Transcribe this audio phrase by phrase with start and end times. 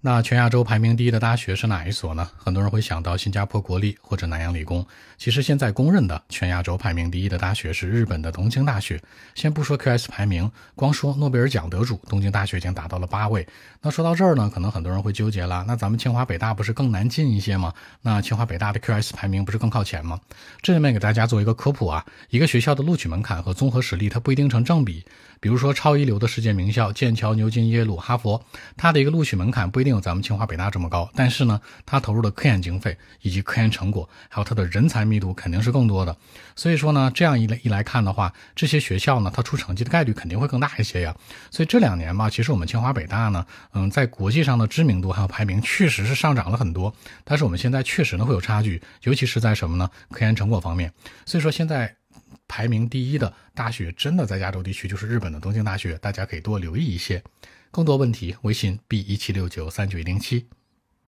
[0.00, 2.30] 那全亚洲排名第一的大学是哪一所呢？
[2.36, 4.86] 很多人会想到新加坡国立或者南洋理工。
[5.16, 9.02] 其实现在公认的全亚洲排名第一的大学是日本的东京大学。
[9.34, 13.44] 先不说 QS 排名，光说诺贝尔奖得主，东京大学已经达到了八位。
[13.82, 17.74] 那说到这儿呢，可能很多人会纠结了，那咱们清华北大不是更难进一些吗？
[18.00, 20.20] 那清华北大的 QS 排名不是更靠前吗？
[20.62, 25.04] 这里面给大家做一个科普啊，一个学校的录取门槛和综合实力它不一定成正比。
[25.40, 28.44] 比如说超一流的世界名校剑桥、牛津、耶鲁、哈佛，
[28.76, 36.14] 它的一个录取门槛不一定没有咱们清华北大这么高，但是呢，它投入的科研经费以及科研成果，还有它的人才密度肯定是更多的。
[36.54, 41.16] 所以说呢，这样一来一来看的话，这些学校呢，它出成绩的概率肯定会更大一些呀。
[41.50, 49.88] 所以这两年吧，其实我们清华北大呢，嗯，在国际上的知名度还有排名确实是上涨了很多，但是我们现在确实呢会有差距，尤其是在什么呢？
[50.10, 50.92] 科研成果方面。
[51.24, 51.94] 所以说现在。
[52.46, 57.22] 排名第一的大学真的在亚洲地区就是日本的东京大学，大家可以多留意一些。
[57.70, 60.46] 更多问题，微信 b 一七六九三九零七。